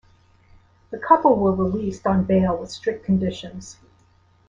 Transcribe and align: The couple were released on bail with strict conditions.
The 0.89 0.97
couple 0.97 1.35
were 1.35 1.53
released 1.53 2.07
on 2.07 2.23
bail 2.23 2.57
with 2.57 2.71
strict 2.71 3.05
conditions. 3.05 3.77